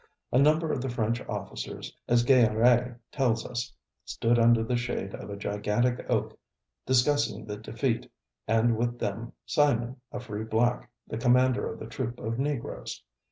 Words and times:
A 0.31 0.39
number 0.39 0.71
of 0.71 0.81
the 0.81 0.89
French 0.89 1.21
officers, 1.29 1.95
as 2.07 2.25
Gayarr├® 2.25 2.95
tells 3.11 3.45
us, 3.45 3.71
stood 4.03 4.39
under 4.39 4.63
the 4.63 4.75
shade 4.75 5.13
of 5.13 5.29
a 5.29 5.35
gigantic 5.37 6.03
oak 6.09 6.35
discussing 6.87 7.45
the 7.45 7.57
defeat, 7.57 8.09
and 8.47 8.75
with 8.77 8.97
them 8.97 9.33
Simon, 9.45 10.01
a 10.11 10.19
free 10.19 10.43
black, 10.43 10.89
the 11.07 11.19
commander 11.19 11.71
of 11.71 11.77
the 11.77 11.85
troop 11.85 12.19
of 12.19 12.39
Negroes. 12.39 13.03